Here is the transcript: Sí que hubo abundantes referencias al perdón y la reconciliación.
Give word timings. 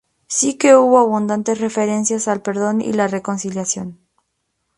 Sí 0.27 0.57
que 0.57 0.73
hubo 0.75 0.97
abundantes 0.97 1.59
referencias 1.59 2.27
al 2.27 2.41
perdón 2.41 2.81
y 2.81 2.91
la 2.91 3.07
reconciliación. 3.07 3.99